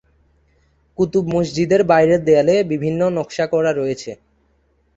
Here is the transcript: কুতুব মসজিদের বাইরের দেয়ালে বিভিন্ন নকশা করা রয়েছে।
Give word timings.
কুতুব 0.97 1.23
মসজিদের 1.33 1.81
বাইরের 1.91 2.21
দেয়ালে 2.25 2.55
বিভিন্ন 2.71 3.01
নকশা 3.17 3.45
করা 3.53 3.71
রয়েছে। 3.73 4.11